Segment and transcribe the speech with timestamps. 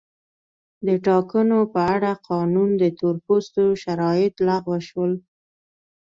[0.85, 5.11] د ټاکنو په اړه قانون د تور پوستو شرایط لغوه شول.